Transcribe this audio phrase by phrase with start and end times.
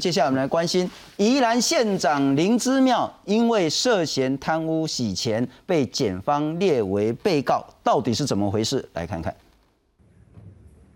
[0.00, 8.88] 接下来我们来关心宜兰县长林之妙，因为涉嫌贪污洗钱，被检方列为被告，到底是怎么回事？
[8.94, 9.36] 来看看。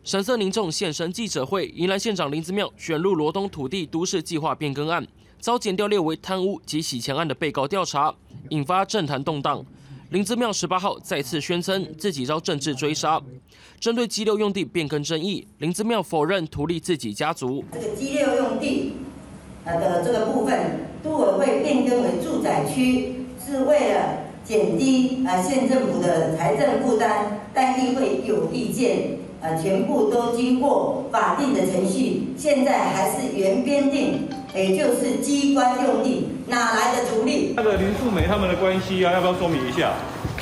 [0.02, 5.06] 神色凝重现身记者会，宜兰县长林之妙选入罗东土地都市计划变更案，
[5.38, 8.14] 遭检调列为贪污及洗钱案的被告调查，
[8.48, 9.64] 引发政坛动荡。
[10.14, 13.20] 林子妙十八号再次宣称自己遭政治追杀。
[13.80, 17.64] 针对激流用地变更争议，林子妙否认图利自己家族。
[17.72, 18.92] 这个基六用地
[19.64, 37.54] 呃的这个部分，都委会变更为住宅区，是为了减低啊县政府的财政负担，但议会有意见，呃全部都经过法定的程序，现在还是原编定，也就是机关用地，哪来的图利？
[37.56, 39.92] 那个林素梅他们的关系啊，要不要说明一下？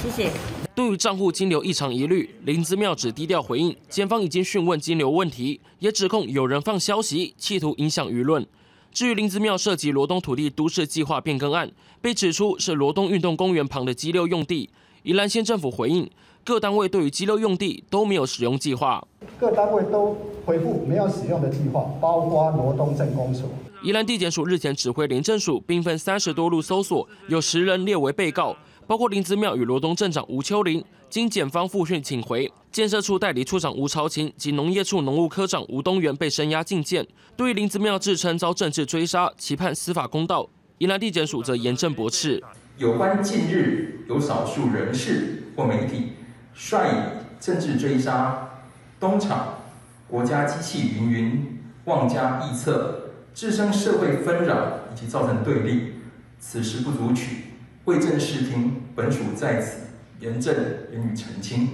[0.03, 0.31] 谢谢。
[0.75, 8.47] 对于账户金流异常疑虑，林之妙只低调回应，检方已经讯问金流问题，也指控有人放消息，企图影响舆论。
[8.93, 11.71] 至于林子庙涉及罗东土地都市计划变更案，
[12.03, 14.69] 被指出是罗东运动公园旁的激流用地，
[15.05, 16.11] 宜兰县政府回应，
[16.45, 19.03] 各单位对于激流用地都没有使用计划。
[19.41, 23.49] 各单位都回复没有使用的计划，包括罗东镇公所。
[23.85, 28.57] 宜兰地检署日前指挥廉政署兵分三十多路搜索，有十人列为被告。
[28.87, 37.05] 包括林子庙与罗东镇长吴秋玲，经检方复讯请回；建设处代理处长吴朝琴及农业处农务科长吴东元被声押禁见。
[37.37, 40.49] 对于林子庙自称遭政治追杀，期盼司法公道。
[40.79, 42.41] 宜兰地检署则严正驳斥：
[42.79, 46.13] 有关近日有少数人士或媒体
[46.55, 48.61] 率以政治追杀、
[49.01, 49.59] 东厂、
[50.07, 53.02] 国家机器云云、妄加臆测，
[53.35, 55.95] 滋生社会纷扰以及造成对立，
[56.39, 57.45] 此时不足取。
[57.87, 59.89] 为正视听，本署在此
[60.21, 60.55] 严正
[60.93, 61.69] 言语澄清。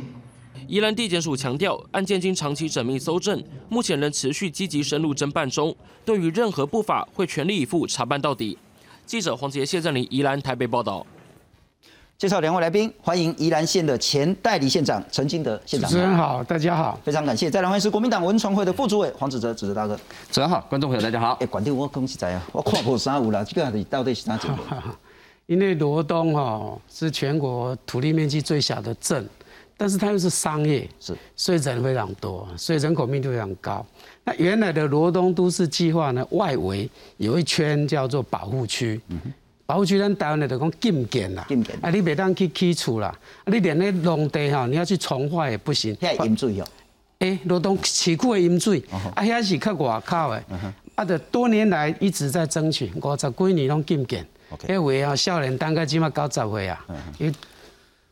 [0.66, 5.74] 宜兰地检署强调，案件经长期缜密搜证，目前仍持续积极深入侦办中。
[6.04, 8.56] 对于任何不法，会全力以赴查办到底。
[9.04, 11.06] 记者黄杰、谢振林，宜兰台北报道。
[12.18, 15.88] 介绍两位来宾，欢迎宜兰县的前代理县长陈金德县长。
[15.88, 17.48] 主持人好，大家好，非常感谢。
[17.48, 19.94] 再来欢迎是国民党文传会的副主委黄子哲，子哲大哥。
[19.96, 21.34] 主持人好，观众朋友大家好。
[21.40, 24.54] 哎，管定我恭喜在啊，我看破啥有啦，这个到底是哪几个？
[25.46, 29.24] 因为罗东哈是全国土地面积最小的镇，
[29.76, 33.86] 但是它又是商业，是所以人非常多，所以人口密度非常高。
[34.24, 39.00] 那原来的罗东都市计划呢，外围有一圈叫做保护区，
[39.68, 43.08] 保护区咱台湾的就讲禁建啦，禁建啊，你袂当去起厝啦，
[43.44, 46.64] 啊，你连那农地哈，你要去重化也不行，遐饮水哦，
[47.18, 50.42] 哎，罗东市区的饮水，啊，遐是靠外口的，
[50.94, 54.26] 啊，就多年来一直在争取，五十几年拢禁建。
[54.66, 56.86] 迄位啊，少年等个即马九十岁啊，
[57.18, 57.30] 伊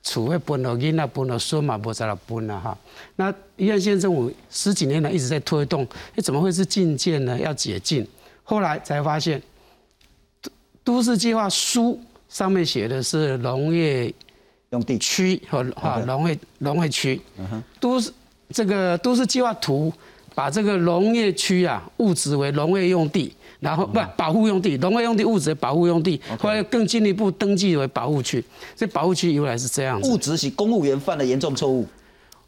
[0.02, 2.76] 厝要分落囡仔，分落孙嘛，无在落分啦哈。
[3.16, 7.38] 那宜兰县政府十几年来一直在推动，哎，怎么会是禁建呢？
[7.40, 8.06] 要解禁，
[8.44, 9.40] 后来才发现，
[10.86, 14.14] 都市计划书上面写的是农业
[14.70, 17.20] 用地区和啊农业农业区，
[17.80, 18.12] 都市
[18.50, 19.92] 这个都市计划图
[20.32, 23.34] 把这个农业区啊物质为农业用地。
[23.58, 28.44] 然后不保护用地，农业用地物质保护用地，后来更进一步登记为保护区。
[28.76, 30.08] 这保护区由来是这样子。
[30.08, 31.84] 物质是公务员犯了严重错误，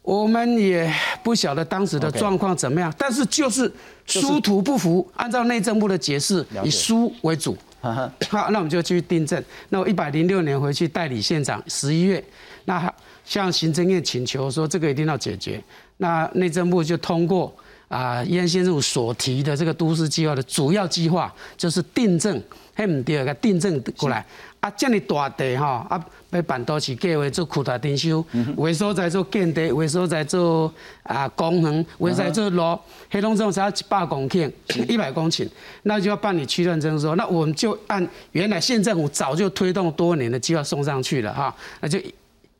[0.03, 0.89] 我们也
[1.23, 3.69] 不晓得当时的状况怎么样，但是就是
[4.05, 5.05] 书图不符。
[5.15, 7.57] 按照内政部的解释，以书为主。
[7.81, 9.43] 好，那我们就继续订正。
[9.69, 12.23] 那我一百零六年回去代理县长，十一月，
[12.65, 15.63] 那向行政院请求说这个一定要解决。
[15.97, 17.53] 那内政部就通过。
[17.89, 22.39] 啊，燕先生所提的这个都市计划的主要计划就是订正，
[22.75, 24.23] 嘿唔对，个订正过来。
[24.59, 28.23] 啊，这么大地哈，啊，要办都市计划做扩大征收，
[28.57, 30.71] 为所在做建地，为所在做
[31.03, 32.79] 啊公园，为所在做路，
[33.09, 34.51] 黑龙江只要一百公顷，
[34.87, 35.47] 一百公顷，
[35.83, 37.15] 那就要办理区段征收。
[37.15, 41.99] 那我们就按原来县政府早就推动多年的计划送上去了哈，那就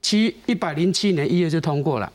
[0.01, 2.11] 七一百零七年一月就通过了。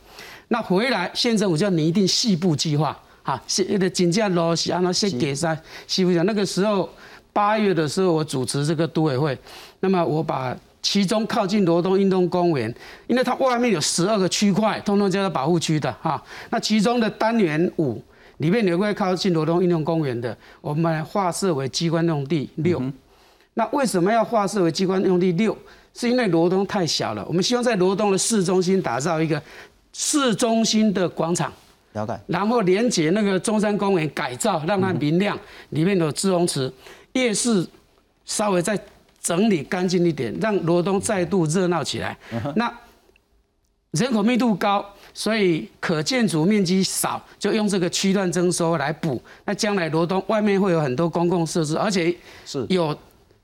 [0.49, 2.99] 那回来县政府就要拟定细部计划。
[3.27, 6.87] 哈，是那个金价落是按照先给三西部讲，那个时候
[7.33, 9.39] 八月的时候，我主持这个都委会，
[9.81, 10.55] 那么我把
[10.85, 12.73] 其中靠近罗东运动公园，
[13.07, 16.23] 因为它外面有十二个区块，通通叫做保护区的哈。
[16.51, 18.01] 那其中的单元五
[18.37, 22.83] 里面有块靠近罗东运动公园的，我们划设为机关用地六。
[23.55, 25.57] 那为什么要划设为机关用地六？
[25.95, 29.41] 是因为罗东太小了，我们希望在罗东的市中心打造一个
[29.95, 31.51] 市中心的广场。
[32.27, 35.39] 然后连接那个中山公园改造，让它明亮，
[35.71, 36.71] 里面有自融池，
[37.13, 37.65] 夜市
[38.25, 38.77] 稍微再
[39.25, 42.15] 整理干净一点，让罗东再度热闹起来。
[42.55, 42.71] 那
[43.93, 44.85] 人口密度高，
[45.15, 49.23] 所以可建筑面积少，就用这个区段征收来补。
[49.47, 52.95] 那将来罗东外面会有很多公共设施，而且是有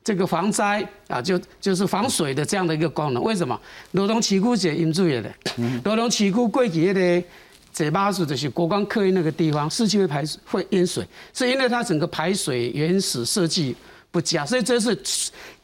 [0.05, 3.23] 这个防灾啊，就就是防水的这样的一个功能。
[3.23, 3.59] 为什么？
[3.93, 5.33] 罗东旗鼓节引注也的，
[5.85, 7.25] 罗东旗鼓过去的
[7.73, 13.75] 嘴巴子就是国光客运那个地方，市区会排会淹水，是因为它整个排水原始设计
[14.11, 14.99] 不佳，所以这是。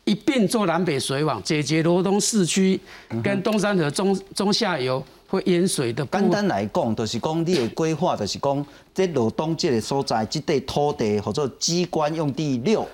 [0.06, 2.78] 一并做南北水网，解决罗东市区
[3.24, 6.06] 跟东山河中中下游会淹水的。
[6.06, 12.86] 简单来讲，就是讲你的规划，就是讲这罗东这个所在，这块土地或者机关用地六，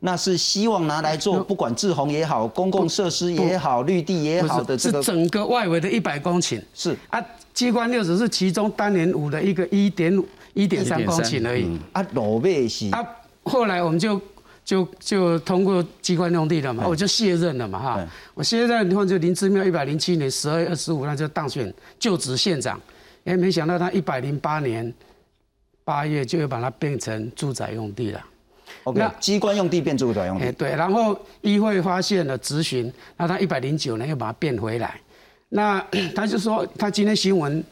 [0.00, 5.02] 那是希望拿来做，不管志宏也好，公共设施也好，绿地也好的这个。
[5.02, 6.60] 是整个外围的一百公顷。
[6.74, 7.18] 是啊，
[7.54, 11.66] 机关六只是其中单年五的一个一点五、一点三公顷而已。
[11.92, 12.90] 啊，罗尾是。
[12.90, 13.02] 啊，
[13.44, 14.20] 后来我们就。
[14.68, 18.06] 就就通过机关用地了嘛，我就卸任了嘛哈。
[18.34, 22.78] 我卸任以后就林之妙一百零七年十二月二十五那就当选就职县长，
[23.24, 24.92] 哎，没想到他一百零八年
[25.84, 28.22] 八月就又把它变成住宅用地了。
[28.84, 30.52] OK，机关用地变住宅用地。
[30.52, 35.00] 对，然后议会发现了质询，那他一百零九年又把它变回来。
[35.48, 35.82] 那
[36.14, 37.64] 他就说他今天新闻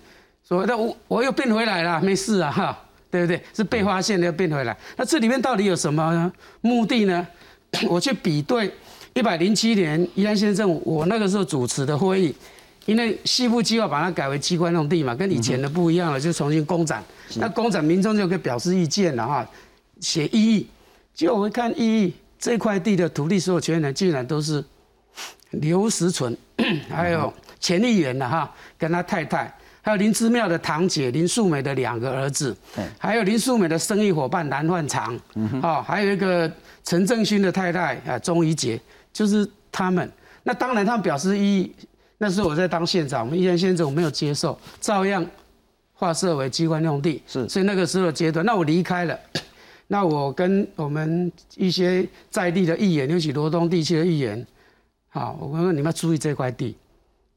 [0.49, 2.79] 说那我我又变回来了，没事啊哈。
[3.11, 3.41] 对不对？
[3.55, 4.76] 是被发现的要变回来。
[4.97, 7.26] 那这里面到底有什么目的呢？
[7.88, 8.70] 我去比对
[9.14, 12.35] 一百零七年宜兰县政府，我那个时候主持的会议，
[12.87, 17.03] 因为西部计划把它改为机关用地嘛，跟以前的不一样了，就重新公展。
[17.37, 19.47] 那公展民众就可以表示意见了哈，
[20.00, 20.67] 写异议。
[21.12, 24.64] 结果我一看异议，这块地的土地所有权人竟然都是
[25.50, 26.37] 刘石存，
[26.88, 29.52] 还有钱议员的哈，跟他太太。
[29.87, 32.56] 还有林之妙的堂姐林素美的两个儿子，
[32.99, 35.17] 还有林素美的生意伙伴蓝焕长，
[35.62, 36.50] 哦，还有一个
[36.83, 38.81] 陈正勋的太太啊钟怡杰，
[39.12, 40.11] 就是他们。
[40.43, 41.73] 那当然他们表示异议，
[42.19, 45.25] 那时候我在当县长，我们依然县长我没有接受，照样
[45.94, 47.23] 划设为机关用地。
[47.29, 49.17] 是，所以那个时候阶段，那我离开了，
[49.87, 54.44] 那我跟我们一些在地的议员，尤其罗东地区的议员，
[55.11, 56.77] 好，我说你们要注意这块地。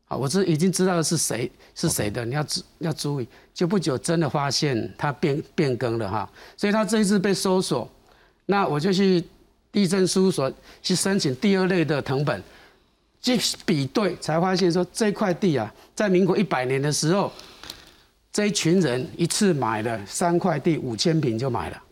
[0.10, 7.88] 啊，我是已经知道是谁是谁的，你要注要注意，就不久真的发现它变变更了哈，所以他这一次被搜索，
[8.48, 9.24] 那我就去
[9.72, 10.52] 地震事务所
[10.82, 12.42] 去申请第二类的藤本，
[13.22, 17.32] 去比对才发现说这块地啊，在民国一百年的时候，
[18.34, 21.84] 这一群人一次买了三块地五千平就买了，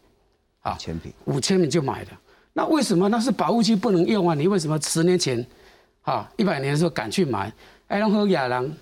[0.62, 1.14] 啊，五千平。
[1.25, 2.08] 五千平就买了，
[2.54, 3.08] 那为什么？
[3.10, 4.34] 那是保护区不能用啊？
[4.34, 5.46] 你为什么十年前，
[6.02, 7.54] 啊一百年的时候敢去买？
[7.88, 8.75] 哎，拢好野人，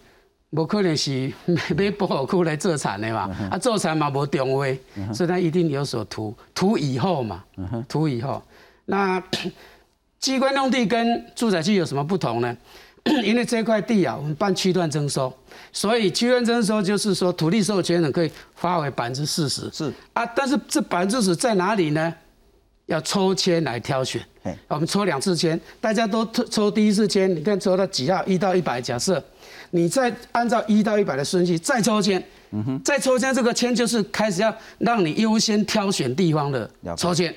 [0.52, 1.32] 无可能是
[1.78, 3.30] 买保护区来做产的嘛？
[3.52, 4.80] 啊，做产嘛无中位，
[5.14, 7.44] 所以他一定有所图，图以后嘛，
[7.88, 8.42] 图以后。
[8.86, 9.22] 那
[10.20, 12.56] 机关用地跟住宅区有什么不同呢？
[13.24, 15.32] 因为这块地啊，我们办区段征收，
[15.72, 19.70] 所以区段征收就是说土地授权人可以发为百分之四十。
[19.72, 22.12] 是啊，但是这百分之十在哪里呢？
[22.88, 24.24] 要抽签来挑选，
[24.68, 29.24] 我们抽两次签，大家都抽抽第一次签，你看抽到几号，一到一百，假设
[29.72, 32.24] 你再按照一到一百的顺序再抽签，
[32.84, 37.34] 再抽签这个签就是开始要让你优先挑选地方的抽签，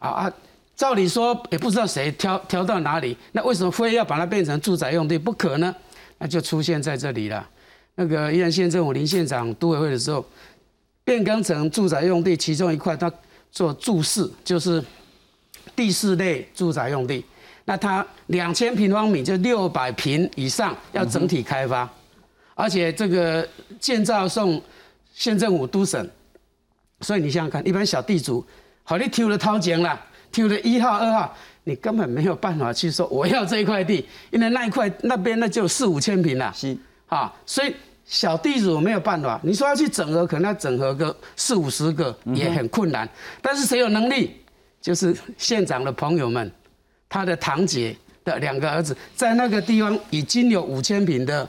[0.00, 0.32] 啊啊，
[0.74, 5.16] 照理说也不知道谁挑挑到哪里，那为什么非要把它变成住宅用地？
[5.16, 5.72] 不可呢？
[6.18, 7.48] 那就出现在这里了，
[7.94, 10.26] 那个宜兰县政府林县长都委会的时候，
[11.04, 13.08] 变更成住宅用地其中一块，他。
[13.50, 14.82] 做住室就是
[15.74, 17.24] 第四类住宅用地，
[17.64, 21.88] 那它两千平方米就六百平以上要整体开发，
[22.54, 23.46] 而且这个
[23.80, 24.62] 建造送
[25.12, 26.08] 县政府都审，
[27.00, 28.44] 所以你想想看，一般小地主，
[28.84, 30.00] 好你挑了掏钱了，
[30.30, 36.76] 挑了一号二号，你根本没有办法去说我要这一块地，因为那一块那边那就四五千平了，是。
[37.06, 37.74] 啊，所以。
[38.08, 43.06] 小地主没有办法，你说要去整合，可能要整合个四五十个也很困难。
[43.42, 44.34] 但是谁有能力？
[44.80, 46.50] 就是县长的朋友们，
[47.08, 51.46] 他的堂姐的两个儿子，在那个地方已经有五千平的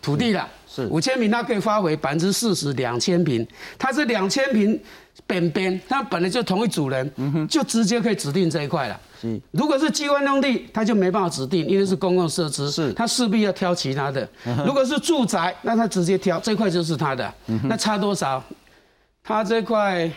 [0.00, 0.48] 土地了。
[0.66, 3.46] 是五千平，他可以发回百分之四十，两千平，
[3.78, 4.80] 他是两千平
[5.26, 7.10] 边边，他本来就同一组人，
[7.48, 9.00] 就直接可以指定这一块了。
[9.52, 14.28] 如果是机关用地，他就没办法指定，因为是公共设施，是，他势必要挑其他的。
[14.66, 17.32] 如果是住宅，那他直接挑这块就是他的。
[17.64, 18.42] 那差多少？
[19.22, 20.10] 他这块，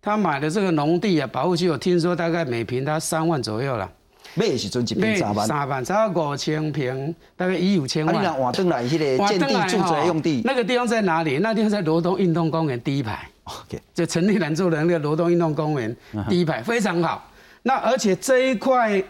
[0.00, 3.88] 他买的这个农地啊，保护区，我听说大概每平他三万左右了。
[4.34, 5.46] 买是准几平三万？
[5.46, 8.14] 三万，差五千平，大概一五千万。
[8.14, 11.38] 你讲换登来那个建地住宅用地，那个地方在哪里？
[11.38, 13.28] 那地方在罗东运动公园第一排。
[13.44, 15.96] OK，就陈立南做的那个罗东运动公园
[16.28, 17.30] 第一排，非常好。
[17.62, 19.02] 那而且这一块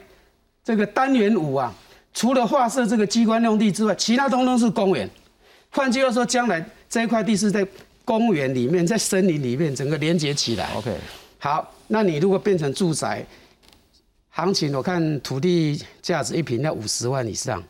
[0.64, 1.72] 这个单元五啊，
[2.14, 5.08] 除了划设这个机关用地之外，其他通通是公园。
[5.70, 7.66] 换句话说，将来这一块地是在
[8.04, 10.70] 公园里面，在森林里面，整个连接起来。
[10.74, 10.94] OK，
[11.38, 13.24] 好，那你如果变成住宅，
[14.30, 17.62] 行情我看土地价值一平要五十万以上。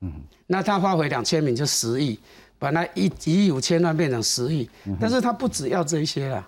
[0.00, 0.12] 嗯，
[0.46, 2.18] 那他发回两千米就十亿，
[2.58, 4.68] 把那一一亿五千万变成十亿，
[5.00, 6.46] 但是他不只要这一些啦。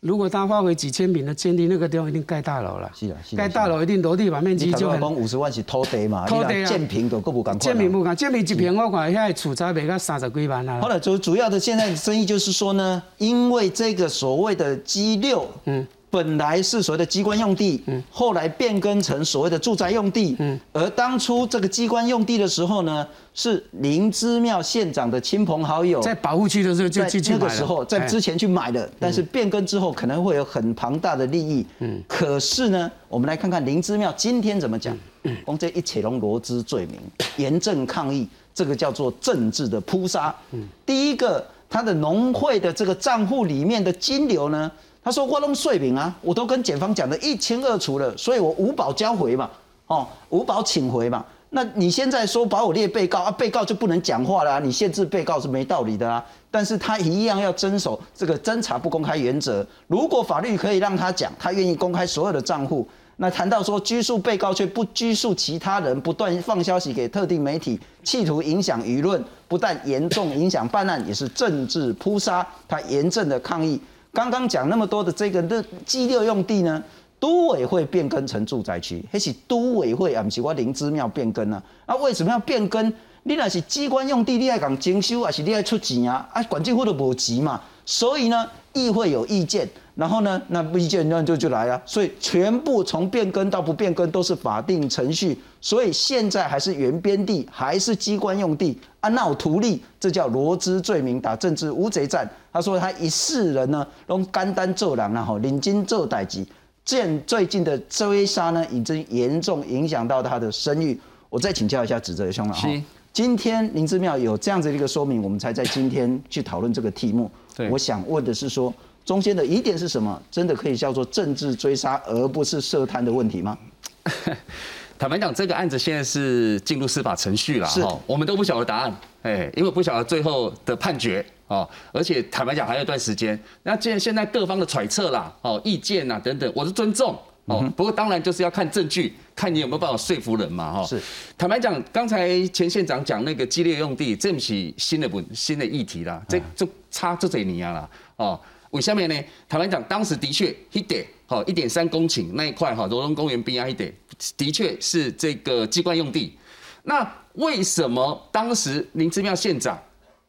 [0.00, 2.88] 如果他发回几千平的建地，那个地方一定盖大楼了。
[2.94, 5.00] 是啊，盖大楼一定楼地板面积就很。
[5.00, 7.58] 讲五十万是土地嘛，土地啊，建平都够不敢。
[7.58, 10.80] 建平不敢，建平一平我看现在厝才卖到三十几万啊。
[10.80, 15.84] 后来，主主要的现在生意就是说呢，因为这个所谓的 G 六，嗯。
[16.08, 37.00] 本来是所谓的机关用地，嗯，后来变更成所谓的住宅用地，嗯，而当初这个机关用地的时候呢，是林之妙县长的亲朋好友在保护区的时候就去那个时候在之前去买的，但是变更之后可能会有很庞大的利益，嗯，可是呢，我们来看看林之妙今天怎么讲，嗯，这一切龙罗之罪名，
[37.36, 44.70] 严正抗议，这个叫做政治的扑杀，嗯，第一个他的农会的这个账户里面的金流呢？
[45.06, 49.48] 他说：“我弄税明啊，我都跟检方讲的一清二楚了，所以我无保交回嘛，
[49.86, 51.24] 哦，无保请回嘛。
[51.50, 56.26] 那你现在说把我列被告啊，被告就不能讲话了，你限制被告是没道理的啊。
[56.50, 59.64] 但是他一样要遵守这个侦查不公开原则。
[59.86, 62.84] 如果法律可以让他讲，他愿意公开所有的账户。
[63.18, 72.44] 那谈到说拘束被告却不拘束其他人，不断放消息给特定媒体，企图影响舆论，不但严重影响办案，也是政治扑杀。
[72.66, 73.80] 他严正的抗议。”
[74.16, 76.82] 刚刚讲那么多的这个的基六用地呢，
[77.20, 80.22] 都委会变更成住宅区，还是都委会啊？
[80.22, 81.62] 不是我灵芝庙变更啊？
[81.84, 82.90] 啊，为什么要变更？
[83.24, 86.26] 你那是机关用地，你还讲征收，还是你还出钱啊？
[86.32, 89.68] 啊，管政府都无钱嘛，所以呢，议会有意见。
[89.96, 102.30] 然后呢，那不意见那就就来了，所以全部从变更到不变更都是法定程序，所以现在还是原编地，还是机关用地啊闹图利，这叫罗织罪名，打政治乌贼战。
[102.52, 106.46] 他说他一世人呢，用肝丹做人然后领金做代级，
[106.84, 111.00] 见最近的追杀呢，已经严重影响到他的声誉。
[111.30, 112.68] 我再请教一下指责兄了哈，
[113.14, 117.30] 今天林之妙有这样子的一个说明，我们才在今天去讨论这个题目。
[117.56, 118.70] 对，我想问的是说。
[119.06, 120.20] 中间的疑点是什么？
[120.30, 123.56] 真的可以叫做政治追杀，而不是涉贪的问题吗？
[124.98, 133.38] 坦白讲，这个案子现在是进入司法程序了，哈，我们都不晓得答案，哎，因为不晓得最后的判决哦，而且坦白讲还有一段时间。
[133.62, 140.84] 那既然现在各方的揣测啦，哦，意见呐等等，我是尊重哦，不过当然就是要看证据，看你有没有办法说服人嘛，哈。
[140.84, 141.00] 是，
[141.38, 148.40] 坦白讲，刚才前县长讲那个激烈用地，这不是新的本新的议题啦，这就差这嘴泥啊啦，哦。
[148.70, 149.24] 为下面呢？
[149.48, 153.92] 坦白讲，当时的确一点好一点三公顷那一块哈，罗东公园边啊一点，
[154.36, 156.36] 的确是这个机关用地。
[156.82, 159.78] 那为什么当时林志妙县长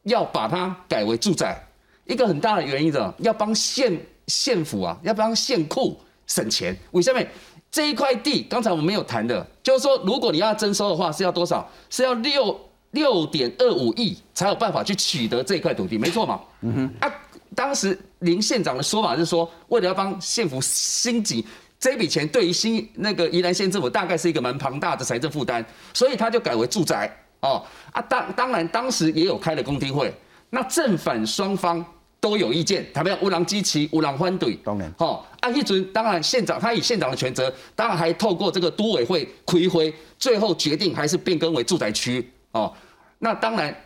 [0.04, 1.62] 要把它改为住宅？
[2.06, 6.76] 一个很大的原因呢，要帮县县府啊，要帮县库省钱。
[6.92, 7.28] 为下面
[7.70, 11.68] 这一块地，刚才我们没有谈的，就是说，如果你要征收的话，是要多少？
[11.90, 12.58] 是要六
[12.92, 16.40] 六点二五亿才有办法去取得这一块土地，没错嘛？
[16.62, 17.12] 嗯哼啊。
[17.58, 21.44] 当时林县长的说法是说，为了要帮县府兴紧，
[21.76, 27.12] 这笔钱对于新那个宜兰县政府大概是一个蛮庞大的财政负担，所以他就改为住宅。
[27.40, 27.60] 哦
[27.90, 30.14] 啊当当然当时也有开了公听会，
[30.50, 31.84] 那正反双方
[32.20, 34.94] 都有意见，他们乌狼基奇乌狼欢怼，当然。
[34.98, 42.24] 哦啊一准当然县长他以县长的权责，当然还透过这个都委会亏灰，最后决定还是变更为住宅区。
[42.52, 42.72] 哦，
[43.18, 43.76] 那当然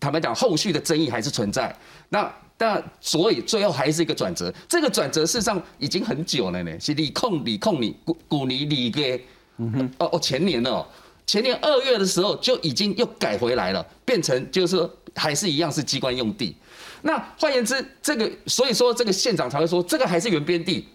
[0.00, 1.72] 坦白讲后续的争议还是存在。
[2.08, 2.28] 那。
[2.58, 9.22] 但所以最后还是一个转折，这个转折事实上已经很久了呢，是李控李控李古古尼李给，
[9.58, 10.86] 嗯哼，哦哦前年哦，
[11.26, 16.56] 前年二月的时候就已经又改回来了，变成就是说还是一样是机关用地。
[17.02, 20.88] 那换言之，这个所以说这个县长才会说这个还是原编地。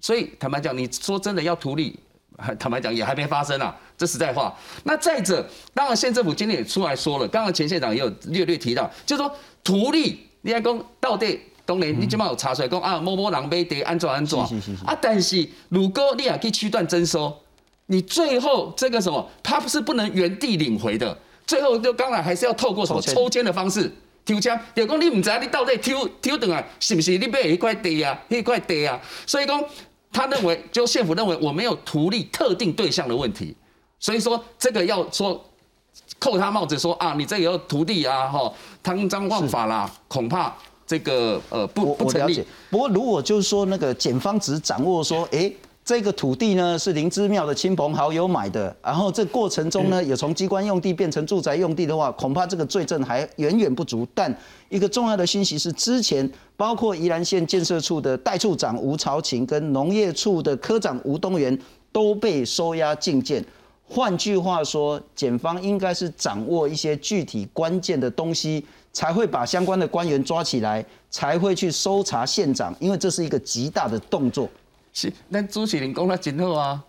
[0.00, 1.98] 所以坦白讲，你说真的要图利，
[2.56, 4.56] 坦白讲也还没发生啊，这实在话。
[4.84, 10.29] 那再者，当然县政府今天也出来说了，刚刚前县长也有略略提到，就是说图利。
[10.42, 14.38] 你还讲到底，当然你起码有查出来讲啊，某某人买地安怎安怎
[14.86, 14.96] 啊？
[15.00, 17.36] 但是如果你也可以区段征收，
[17.86, 21.16] 你最后这个什么，他不是不能原地领回的，
[21.46, 23.92] 最后就当然还是要透过什么抽签的方式
[24.24, 24.58] 抽签。
[24.74, 29.00] 就讲你唔知你到底抽抽等啊是不是你买一块地啊，一块地啊？
[29.26, 29.62] 所以讲
[30.10, 33.54] 他认为，就县府认为我没有图利特定对象的问题，
[33.98, 35.44] 所以说这个要说。
[36.20, 40.54] 扣他帽子说啊，你这个徒弟啊，哈，贪赃枉法啦，恐怕
[40.86, 42.44] 这个呃不不成立。
[42.70, 45.50] 不过如果就是说那个检方只掌握说，哎，
[45.82, 54.06] 这个土地呢是灵芝庙的亲朋好友买的，然后这过程中呢，也从机关用地变成住宅用地的话，恐怕这个罪证还远远不足。
[54.14, 54.32] 但
[54.68, 61.58] 一个重要的信息是，之前包括宜兰县建设处的代处长吴朝琴跟农业处的科长吴东元
[61.90, 63.42] 都被收押禁见。
[63.92, 74.48] 换句话说，检方应该是掌握一些具体关键的东西，才会把相关的官员抓起来，才会去搜查县长，因为这是一个极大的动作。
[74.92, 76.80] 是，那朱启林讲得真好啊。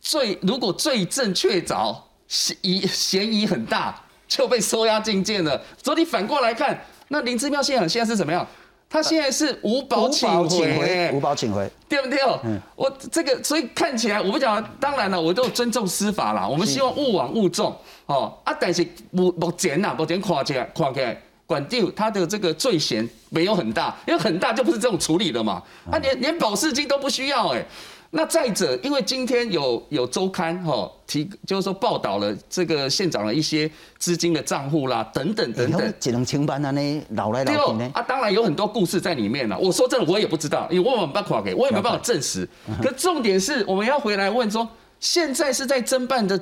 [0.00, 5.60] 罪如果罪证确凿，嫌疑嫌疑很大，就被收押禁见了。
[5.80, 8.44] 所以你反过来看，那林志妙县长现在是怎么样？
[8.90, 12.18] 他现在是无保请回，无保请回，对不对？
[12.44, 16.46] 嗯，我这个所以看起来，我不讲，当然了，我都尊重司法啦。
[16.46, 17.74] 我们希望勿往勿重
[18.06, 21.16] 哦啊，但是目目前呐，目前看起来看起来。
[21.46, 25.60] 管定他的这个罪嫌没有很大，因为很大就不是这种处理了嘛。
[25.90, 27.66] 他连连保释金都不需要哎。
[28.12, 35.94] 那再者，因为今天有有周刊哈提，就是说报道了这个县长的一些资金的账户啦，等等等等。
[36.00, 37.88] 只能清班啊，呢老来老去呢？
[37.94, 39.56] 啊，当然有很多故事在里面了。
[39.56, 42.48] 我说真的，我也不知道，因为我没办法给，我也没办法证实。
[42.82, 46.38] 可重点是我们要回来问说，现在是在侦办的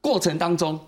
[0.00, 0.78] 过程当中。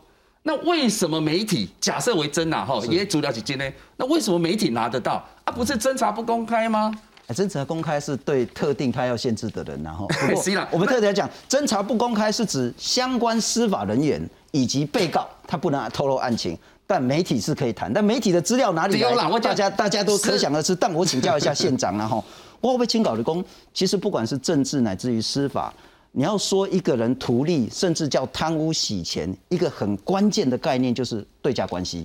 [0.43, 2.65] 那为什么媒体假设为真呐？
[2.67, 3.73] 哈，也主了几件呢？
[3.97, 5.53] 那为什么媒体拿得到啊？
[5.53, 6.91] 不是侦查不公开吗？
[7.33, 14.21] 侦查公开是对特定他要限制的人，然后 不过我们特别讲，侦查不公开是指相关司法人员
[14.51, 16.57] 以及被告他不能透露案情，
[16.87, 17.93] 但媒体是可以谈。
[17.93, 19.41] 但媒体的资料哪里来？
[19.41, 20.75] 大家大家都可想而知。
[20.75, 22.25] 但我请教一下县长然后
[22.61, 23.45] 我会不会清搞的功？
[23.73, 25.73] 其实不管是政治乃至于司法。
[26.13, 32.05] 你要说一个人图利，甚至叫贪污洗钱，一个很关键的概念就是对价关系。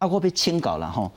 [0.00, 1.10] 阿国被清搞了哈，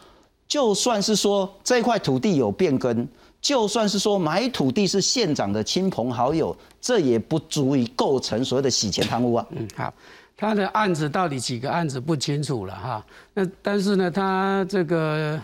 [0.48, 3.06] 就算是说这块土地有变更，
[3.46, 9.46] 就算是说买土地是县长的亲朋好友，这也不足以构成所谓的洗钱贪污啊。
[9.52, 9.94] 嗯，好，
[10.36, 13.06] 他的案子到底几个案子不清楚了哈。
[13.36, 15.40] 那但是呢，他这个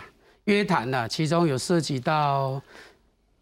[0.46, 2.60] 约谈呢，其中有涉及到。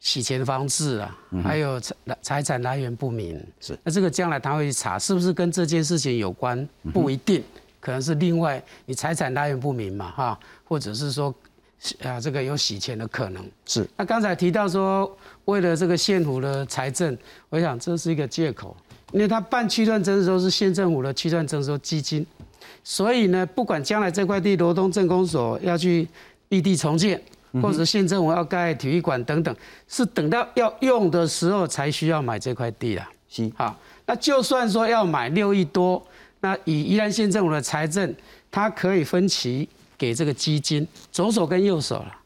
[0.02, 1.14] 洗钱方式啊，
[1.45, 6.67] 还有财财产来源不明，是那这个将来他会去查，是不是跟这件事情有关？
[6.90, 7.44] 不一定，
[7.81, 11.35] 可能是另外你财产来源不明嘛，哈，或者是说，
[12.03, 13.45] 啊，这个有洗钱的可能。
[13.66, 17.16] 是那刚才提到说，为了这个县府的财政，
[17.49, 18.77] 我想这是一个借口，
[19.12, 22.27] 因为他办区段征收是县政府的区段征收基金，
[22.85, 26.09] 所以呢，不管将来这块地罗东镇公所要去
[26.49, 27.21] 异地重建。
[27.61, 29.53] 或者县政府要盖体育馆等等，
[29.88, 33.11] 是等到要用的时候才需要买这块地啊。
[33.29, 36.01] 是好，那就算说要买六亿多，
[36.38, 38.14] 那以宜兰县政府的财政，
[38.53, 39.69] 它可以分期
[40.00, 42.16] 给这个基金，左手跟右手了。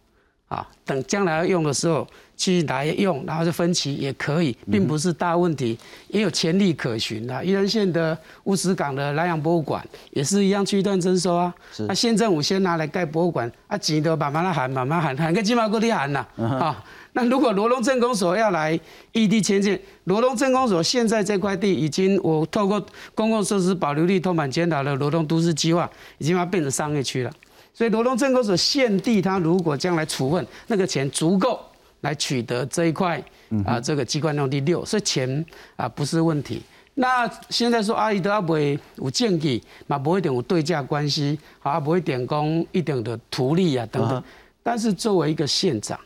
[0.48, 2.06] 啊，等将来要用的时候。
[2.36, 7.44] 去来用，然后就分期也可以，并不是大问题，也有潜力可循的。
[7.44, 11.54] 宜兰县的乌石港的南洋博物馆也是一样区段征收啊。
[11.86, 16.26] 那县政府先拿来盖博物馆，啊钱都慢慢来喊，慢慢喊，喊个鸡毛够地喊呐。
[16.36, 18.78] 啊，那如果罗龙镇公所要来
[19.12, 22.84] 异地迁建，罗龙镇公所现在这块地已经，我透过
[23.14, 27.30] 公共设施保留地通盘检讨的罗东都市计划，已经要变成商业区了。
[27.74, 31.60] 所以罗东镇公所现地，他如果将来处分，那个钱足够。
[32.00, 33.18] 来取得这一块
[33.64, 35.42] 啊，这个机关用地六，所以钱
[35.74, 36.62] 啊不是问题。
[36.92, 44.22] 那现在说阿姨都要不会有建议，嘛不会点有对价关系，啊不会点工一点的图利啊等等。
[44.62, 45.98] 但是作为一个县长，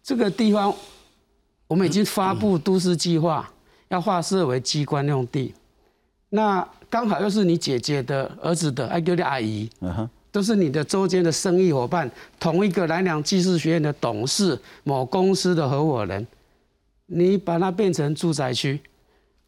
[0.00, 0.72] 这个地方
[1.66, 3.50] 我们已经发布都市计划，
[3.88, 5.52] 要划设为机关用地。
[6.28, 9.68] 那刚好又是你姐姐的儿子的，爱叫你阿姨。
[10.32, 16.26] 都是你的周间的生意伙伴，同一个南梁技术学院的董事，某公司的合伙人，
[17.06, 18.80] 你把它变成住宅区，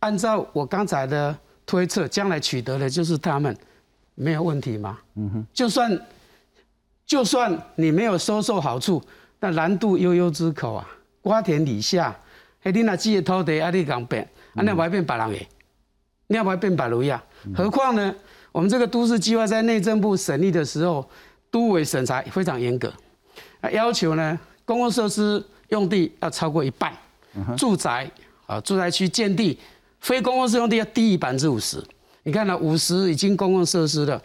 [0.00, 3.56] 按照我刚才的推测，将来取得的就是他们，
[4.16, 4.98] 没有问题吗？
[5.14, 6.06] 嗯哼，就算
[7.06, 9.00] 就算你没有收受好处，
[9.38, 10.88] 那难度悠悠之口啊，
[11.20, 12.16] 瓜田李下，
[12.64, 15.38] 哎，你那几个土地啊，你讲变，啊，那不会变白人的，
[16.26, 17.22] 你要不会变白奴呀？
[17.54, 18.14] 何况呢？
[18.52, 21.08] 我们这个都市计划在内政部审议的时候，
[21.50, 22.92] 都委审查非常严格，
[23.62, 26.92] 啊，要求呢，公共设施用地要超过一半，
[27.56, 28.08] 住宅
[28.46, 29.58] 啊，住宅区建地，
[30.00, 31.82] 非公共设施用地要低于百分之五十。
[32.24, 34.22] 你看呢，五十已经公共设施了，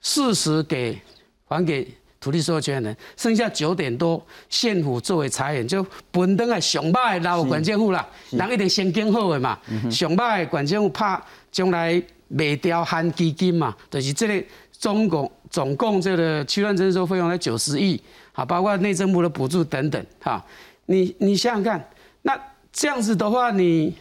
[0.00, 0.96] 四十给
[1.44, 9.58] 还给土地所有权人，剩下九点多县府作为财源，就本登啊上歹老管政府啦，人一定先建好的嘛，
[9.90, 12.00] 上歹管政府怕将来。
[12.28, 14.46] 卖掉含基金嘛，就是这个
[14.78, 18.00] 中共总共这个区段征收费用在九十亿，
[18.32, 20.44] 啊，包括内政部的补助等等，哈，
[20.86, 21.90] 你你想想看，
[22.22, 22.40] 那
[22.72, 23.94] 这样子的话，你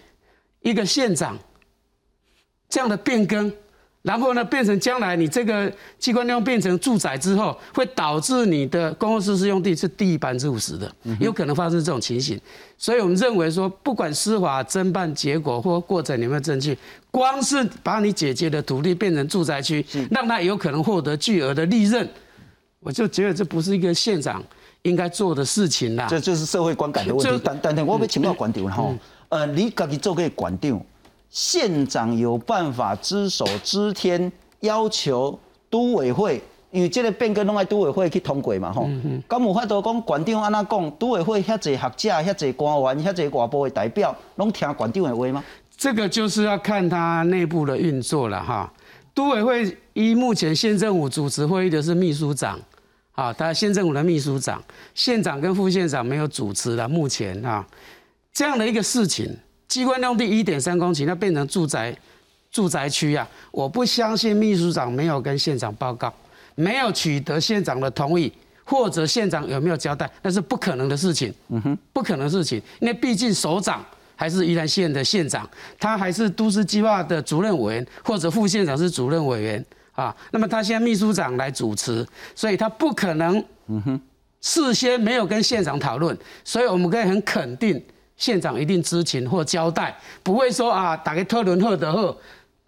[0.61, 1.37] 一个县长
[2.69, 3.53] 这样的变更。
[4.05, 12.39] 然后呢，变成将来你这个机关用变成住宅之后，会导致你的公共设施用地是低百分之五十的，有可能发生这种情形。
[12.77, 16.77] 所以我们认为说，不管司法侦办结果或过程有没有证据，
[17.09, 22.07] 光是把你姐姐的土地变成住宅区，让他有可能获得巨额的利润，
[22.81, 24.43] 我就觉得这不是一个县长
[24.83, 26.05] 应该做的事情啦。
[26.07, 27.41] 这就是社会观感的问题。
[27.43, 28.95] 但但但我被请教馆长哈，
[29.29, 30.79] 呃，你自己做个馆长。
[31.35, 35.37] 县长有办法只手知天，要求
[35.69, 38.87] 都委会，因为这个变更拢爱都委会去通过嘛，吼。
[39.27, 45.43] 咁有法度讲，馆长安那讲，都委会遐侪学者、遐侪官员、遐侪外部的代表，拢听馆长的话吗？
[45.75, 48.71] 这个就是要看他内部的运作了哈。
[49.13, 52.57] 都委会依目前县政府主持会议的是秘书长，
[53.11, 56.87] 啊，他县政府的秘书长，县长跟副县长没有主持了。
[56.87, 57.67] 目前啊，
[58.31, 59.37] 这样的一个事情。
[59.75, 61.93] 机关用地一点三公顷，那变成住宅
[62.49, 63.27] 住宅区啊！
[63.51, 66.13] 我不相信秘书长没有跟县长报告，
[66.55, 68.31] 没有取得县长的同意，
[68.63, 71.33] 或者县长有没有交代，那是不可能的事情。
[71.49, 73.85] 嗯哼，不可能事情，因为毕竟首长
[74.15, 75.45] 还是宜兰县的县长，
[75.77, 80.15] 他还是都市计划的主任委员，或者副县长是主任委员啊。
[80.31, 84.01] 那么他现在秘书长来主持，所以他不可能嗯哼
[84.39, 87.83] 事先没有跟县长讨论，所以我们可以很肯定。
[88.17, 92.17] 县长一定知情或交代，不会说啊，打个特伦赫德赫，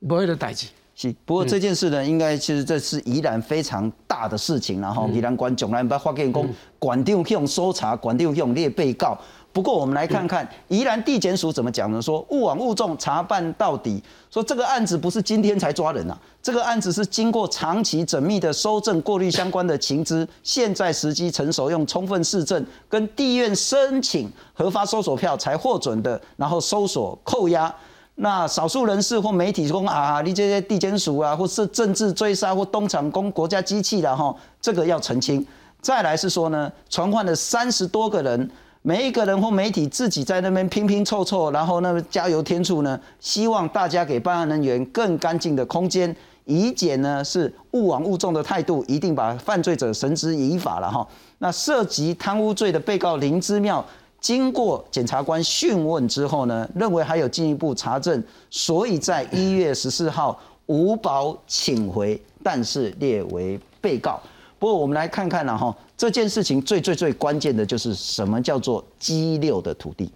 [0.08, 0.68] 不会的代志。
[0.96, 9.18] 是，不过这件事呢，应该其实这是宜兰非常大的事情，然后宜兰关从来不发给公，管长用搜查，管长用列被告。
[9.54, 12.00] 不过我们来看看宜兰地检署怎么讲呢？
[12.00, 14.04] 说勿枉勿重，查办到底。
[14.30, 27.74] 说这个案子不是今天才抓人啊，这个案子是经过长期缜密的收证、过滤相关的情资，现在时机成熟，用充分市政跟地院申请核发搜索票才获准的，然后搜索扣押。
[28.20, 35.44] 那少数人士或媒体说啊，你这些地检署啊，或是政治追杀或东厂攻国家机器的哈，这个要澄清。
[35.82, 38.52] 再来是说呢，传唤了三十多个人。
[38.88, 51.06] 每一个人或媒体自己在那边拼拼凑凑，然后呢加油添醋呢，希望大家给办案人员更干净的空间，以检呢是勿枉勿重的态度，一定把犯罪者绳之以法了哈。
[51.40, 53.86] 那涉及贪污罪的被告林之妙，
[54.22, 64.18] 经过检察官讯问之后呢，认为还有进一步查证，所以在一月十四号无保请回，但是列为被告。
[64.60, 70.12] 不过我们来看看了哈，这件事情最最最关键的就是什么叫做激六的土地。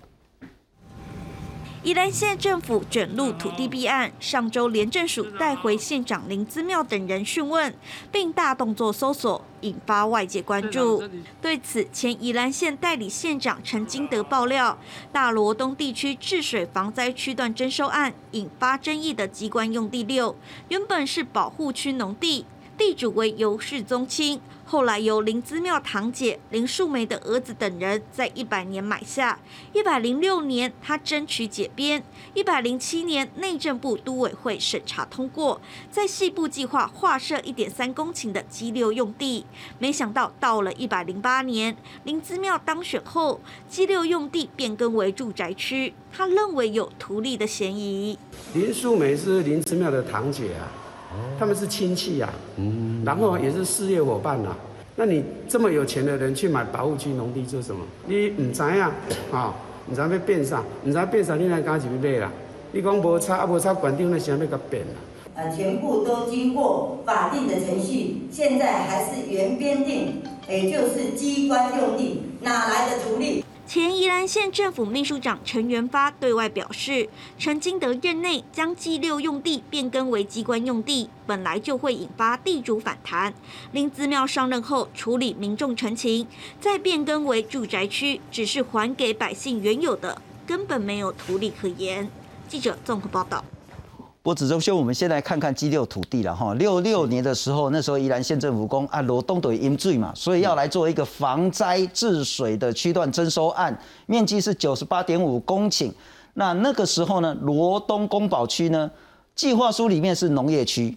[1.84, 7.74] 宜兰县政府卷入土地弊案，上周廉政署带回县长林资妙等人讯问，
[8.12, 11.04] 并大动作搜索，引发外界关注。
[11.42, 14.78] 对此，前宜兰县代理县长陈金德爆料，
[15.12, 20.36] 大罗东地区治水防灾区段征收案引发争议的机关用地六，
[20.68, 22.46] 原本是保护区农地。
[22.82, 29.38] 地主为尤氏宗亲，后来由林资庙堂姐林树梅的儿子等人在一百年买下。
[29.72, 32.04] 一百零六年，他争取解编。
[32.34, 39.46] 一百零七年，内政部都委会审查通过，在西部计划划设一点三公顷的激流用地。
[39.78, 43.40] 没想到到了一百零八年，林资庙当选后，
[43.70, 48.18] 激流用地变更为住宅区，他认为有图利的嫌疑。
[48.56, 50.81] 林树梅是林资庙的堂姐啊。
[51.40, 54.56] 他们是亲戚呀，嗯，然后也是事业伙伴呐。
[54.96, 57.82] 那你这么有钱的人去买保护区农地做什么？
[58.06, 58.92] 你唔知呀，
[59.32, 59.54] 啊，
[59.90, 62.32] 唔知要变啥，唔知变啥，你来赶紧买啦。
[62.72, 64.94] 你讲无差啊，无差，管定那想要甲变啦。
[65.34, 73.44] 呃，全部都经过法定的程序，现在还是原编定，也就是机关用地，哪来的土地？
[73.74, 77.08] 前宜兰县政府秘书长陈元发对外表示，
[77.40, 83.34] 陈金德任内将 G 六用地变更为机关用地，本来就会引发地主反弹。
[83.72, 86.28] 林子庙上任后处理民众陈情，
[86.60, 92.12] 再变更为住宅区，只是还给百姓原有的，根本没有土地可言。
[92.50, 93.42] 记者综合报道。
[94.24, 96.54] 不子中兄，我们先来看看 G 六土地了哈。
[96.54, 105.92] 六六年的时候，那时候宜兰县政府公啊罗东的淹罪嘛，所以要来做一个防灾治水的区段征收案，面积是九十八点五公顷。
[106.36, 108.92] 那那个时候呢，罗东公保区呢，
[109.34, 110.96] 计划书里面是农业区。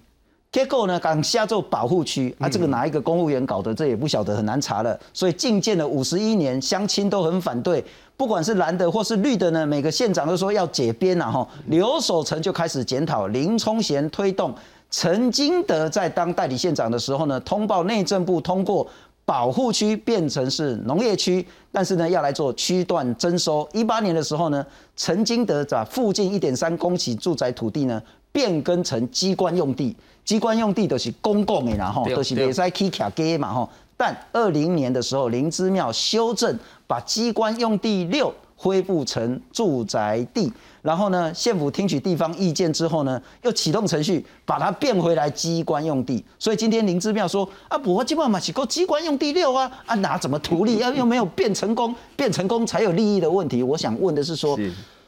[0.52, 4.96] 结构呢，刚下做保护区啊，这个哪一个公务员搞的，这也不晓得，很难查了。
[5.12, 7.84] 所以进建了五十一年，乡亲都很反对，
[8.16, 11.46] 不管是蓝的或是绿的呢，每个县长都说要解编了哈。
[11.66, 14.54] 刘守成就开始检讨，林冲贤推动，
[14.90, 18.86] 陈金德在当代理县长的时候呢，通报内政部通过
[19.24, 23.68] 保护区变成是农业区，但是呢要来做区段征收。
[23.72, 24.64] 一八年的时候呢，
[24.96, 28.00] 陈金德在附近一点三公顷住宅土地呢
[28.30, 33.68] 变更成机关用地，机关用地都是公共的然后都是别再起卡街嘛吼。
[34.04, 46.22] 但二零年的时候，林芝庙修正，把机关用地六恢复成住宅地，然后呢，县府听取地方意见之后呢，又启动程序，把它变回来机关用地。
[46.38, 53.62] 所以今天林芝庙说啊，我基本上是够机关用地六啊，啊哪怎么图利，要又没有变成功，变成功才有利益的问题。
[53.62, 54.58] 我想问的是说，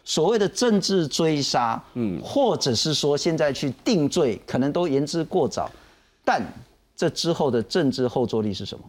[0.05, 5.71] 所谓的政治追杀，嗯，或者是说现在去定罪，可能都言之过早，
[6.25, 6.41] 但。
[6.97, 8.85] 这之后的政治后坐力是什么？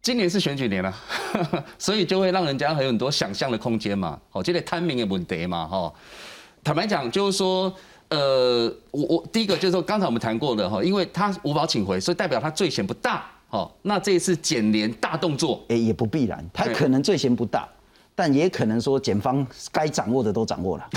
[0.00, 0.94] 今年是选举年了，
[1.76, 4.18] 所以就会让人家有很多想象的空间嘛。
[4.30, 5.92] 哦，这个贪名也问题嘛，哈。
[6.62, 7.72] 坦白讲，就是说，
[8.08, 13.26] 呃，我我第一个就是说，刚才我们谈过的哈，因为他无保请回，所以代表他罪嫌不大。
[13.48, 17.68] 好，那这一次检联大动作，哎，也不必然，他可能罪嫌不大。
[18.18, 20.88] 但也可能说，检方该掌握的都掌握了。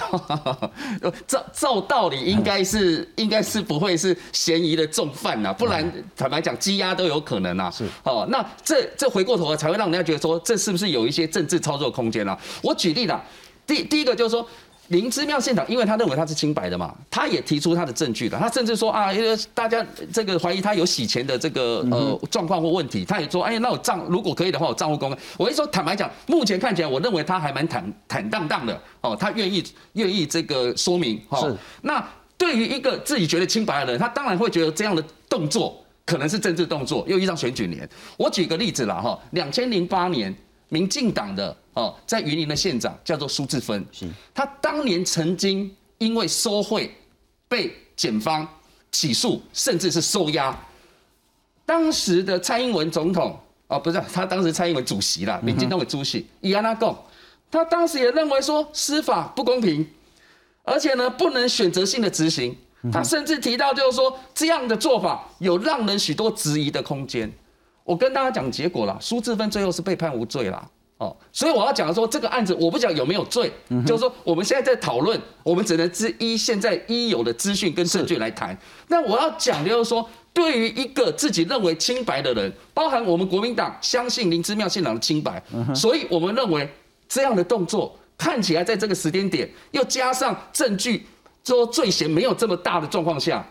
[1.28, 7.70] 照照道理，应该是应该是不会是嫌疑的重犯呐，不然坦白讲，羁押都有可能啊。
[7.70, 12.36] 是哦，那这这回过头来才会让人家觉得说，这是不是有一些政治操作空间啊？
[12.64, 13.24] 我举例啦，
[13.68, 14.44] 第第一个就是说。
[14.88, 18.38] 林芝妙现场，因为他认为他是清白的嘛，他也提出他的证据了。
[18.38, 25.18] 他甚至说啊，因为大家这个怀疑他有洗钱的这个呃状况或问题，他也说，哎，那我账如果可以的话，我账户公开。
[25.38, 29.64] 我一说坦白讲，目前看起来，我认为他还蛮坦坦荡荡的哦，他愿意
[29.94, 31.22] 愿意这个说明。
[31.40, 31.56] 是。
[31.82, 32.06] 那
[32.38, 37.88] 对于一个自己觉得清白的人，他当然会觉得这样的动作可能是政治动作，又遇上选举年。
[38.18, 40.36] 我举个例子了哈，两千零八年。
[40.74, 43.86] 民进党的哦，在云林的县长叫做苏志芬，
[44.34, 46.94] 他当年曾经因为收贿
[47.48, 48.48] 被检方
[48.92, 50.58] 起诉，甚至是收押。
[51.66, 56.98] 当时的蔡英文总统哦，不是他当时蔡英文主席啦，民进党的主席伊安拉贡，
[57.50, 59.88] 他当时也认为说司法不公平，
[60.64, 62.56] 而且呢不能选择性的执行。
[62.92, 67.32] 他甚至提到就是说这样的做法有让人许多质疑的空间。
[67.84, 73.52] 我跟大家讲结果了，苏志芬最后是被判无罪了，哦，所以我要讲的说这个案子，我不讲有没有罪，
[73.88, 78.56] 就是说我们现在在讨论，我们只能依依现在已有的资讯跟证据来谈。
[78.88, 85.42] 那我要讲的就是说，对于一个自己认为清白的人，包含我们国民党相信林之妙县长的清白，
[85.74, 86.70] 所以我们认为
[87.10, 91.08] 这样的动作看起来在这个时间点，又加上证据
[91.44, 93.44] 说罪嫌没有这么大的状况下。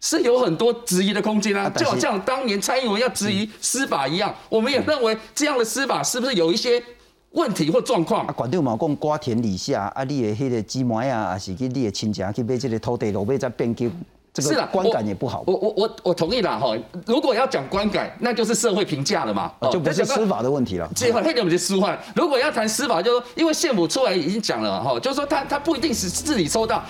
[0.00, 6.82] 是有很多质疑的空间啊，就好像当年蔡英文要质疑司法一样，我们也认为这样的司法是不是有一些
[7.32, 8.26] 问题或状况？
[8.26, 13.92] 啊，管长嘛讲瓜田李下，啊，你的迄个鸡毛啊，还是去你的亲戚去买这个土地，后尾再变更，
[14.32, 15.44] 这个观感也不好。
[15.46, 20.90] 我我我我同意啦哈，如果要讲观感，那就是社会评价了嘛，就不是司法的问题了。
[20.96, 21.96] 这黑点我们就司法。
[22.16, 26.82] 如果要谈司法，就说因为县府出来已经讲了哈，就是说他他不一定是自己收到。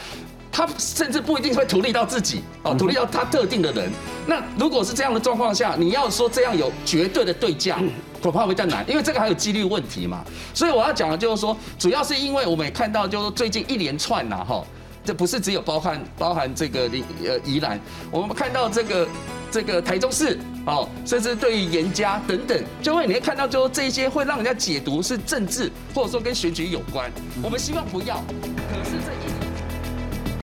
[0.52, 3.90] 他甚至不一定会图利到自己哦，图利到他特定的人。
[4.26, 7.78] 那如果是这样的状况下，你要说这样有绝对的对价，
[8.20, 10.24] 恐怕会较难，因为这个还有几率问题嘛。
[10.52, 14.64] 所以我要讲的就是说，主要是因为我们也看到，就是最近一连串呐，哈，
[15.04, 16.90] 这不是只有包含包含这个
[17.24, 19.08] 呃宜兰，我们看到这个
[19.50, 27.10] 这个台中市哦，甚至对于严家等等，就会你会看到，就这些会让人家解读是政治，或者说跟选举有关。
[27.42, 29.49] 我们希望不要，可是这一。